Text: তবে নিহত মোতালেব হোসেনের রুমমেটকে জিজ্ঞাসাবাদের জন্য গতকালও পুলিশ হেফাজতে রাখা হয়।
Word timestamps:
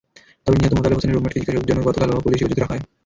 তবে 0.45 0.55
নিহত 0.59 0.73
মোতালেব 0.77 0.97
হোসেনের 0.97 1.15
রুমমেটকে 1.17 1.39
জিজ্ঞাসাবাদের 1.39 1.69
জন্য 1.69 1.81
গতকালও 1.87 2.23
পুলিশ 2.25 2.39
হেফাজতে 2.41 2.61
রাখা 2.61 2.73
হয়। 2.75 2.83